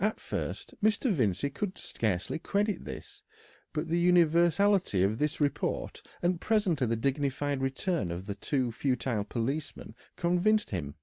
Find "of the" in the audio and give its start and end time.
5.04-5.36